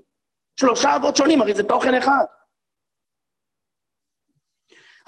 שלושה 0.59 0.95
אבות 0.95 1.17
שונים, 1.17 1.41
הרי 1.41 1.53
זה 1.53 1.63
תוכן 1.63 1.93
אחד. 1.93 2.23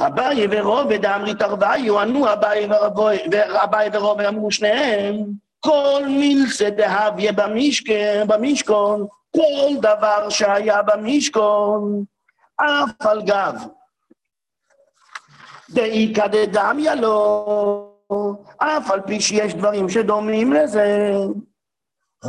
אביי 0.07 0.47
ורובד 0.51 1.05
אמרי 1.05 1.35
תרוויו, 1.35 1.99
ענו 1.99 2.33
אביי 3.63 3.89
ורובד 3.93 4.25
אמרו 4.25 4.51
שניהם, 4.51 5.15
כל 5.59 6.03
מילסה 6.07 6.69
דהביה 6.69 7.31
במשכון, 8.27 9.07
כל 9.31 9.81
דבר 9.81 10.29
שהיה 10.29 10.81
במשכון, 10.81 12.03
אף 12.55 13.05
על 13.05 13.21
גב. 13.21 13.55
דאיכא 15.69 16.27
דדמיה 16.27 16.95
לו, 16.95 17.93
אף 18.57 18.91
על 18.91 19.01
פי 19.01 19.21
שיש 19.21 19.53
דברים 19.53 19.89
שדומים 19.89 20.53
לזה, 20.53 21.13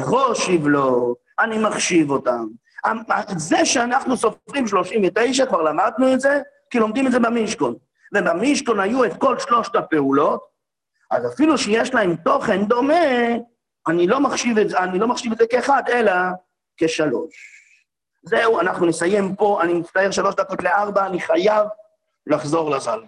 חושיב 0.02 0.66
לו, 0.66 1.14
אני 1.38 1.58
מחשיב 1.58 2.10
אותם. 2.10 2.46
זה 3.36 3.64
שאנחנו 3.64 4.16
סופרים 4.16 4.66
39, 4.66 5.46
כבר 5.46 5.62
למדנו 5.62 6.12
את 6.12 6.20
זה, 6.20 6.40
כי 6.70 6.78
לומדים 6.78 7.06
את 7.06 7.12
זה 7.12 7.18
במשכון. 7.18 7.74
ובמשכון 8.14 8.80
היו 8.80 9.04
את 9.04 9.16
כל 9.18 9.38
שלושת 9.38 9.76
הפעולות, 9.76 10.40
אז 11.10 11.32
אפילו 11.34 11.58
שיש 11.58 11.94
להם 11.94 12.16
תוכן 12.16 12.64
דומה, 12.64 12.94
אני 13.88 14.06
לא 14.06 14.20
מחשיב 14.20 14.58
את 14.58 14.68
זה, 14.68 14.78
אני 14.78 14.98
לא 14.98 15.08
מחשיב 15.08 15.32
את 15.32 15.38
זה 15.38 15.46
כאחד, 15.50 15.82
אלא 15.88 16.12
כשלוש. 16.76 17.34
זהו, 18.22 18.60
אנחנו 18.60 18.86
נסיים 18.86 19.36
פה, 19.36 19.62
אני 19.62 19.74
מצטער 19.74 20.10
שלוש 20.10 20.34
דקות 20.34 20.62
לארבע, 20.62 21.06
אני 21.06 21.20
חייב 21.20 21.66
לחזור 22.26 22.70
לזל. 22.70 23.00